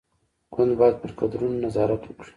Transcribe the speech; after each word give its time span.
ګوند 0.53 0.71
باید 0.79 0.95
پر 1.01 1.11
کادرونو 1.19 1.57
نظارت 1.65 2.01
وکړي. 2.05 2.29